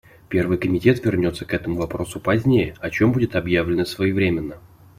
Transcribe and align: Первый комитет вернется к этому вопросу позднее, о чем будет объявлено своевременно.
Первый 0.29 0.57
комитет 0.57 1.05
вернется 1.05 1.45
к 1.45 1.53
этому 1.53 1.75
вопросу 1.77 2.19
позднее, 2.19 2.73
о 2.79 2.89
чем 2.89 3.11
будет 3.11 3.35
объявлено 3.35 3.85
своевременно. 3.85 4.57